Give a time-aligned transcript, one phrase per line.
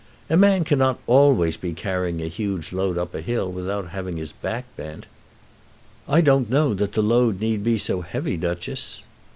[0.31, 4.31] "A man cannot always be carrying a huge load up a hill without having his
[4.31, 5.05] back bent."
[6.07, 9.03] "I don't know that the load need be so heavy, Duchess."